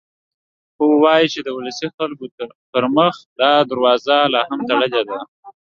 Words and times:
خو 0.75 0.83
وايي 1.03 1.27
چې 1.33 1.39
د 1.43 1.49
ولسي 1.57 1.87
خلکو 1.97 2.25
پر 2.71 2.83
مخ 2.97 3.15
دا 3.39 3.51
دروازه 3.69 4.17
لا 4.33 4.41
هم 4.49 4.59
تړلې 4.69 5.01
ده. 5.09 5.17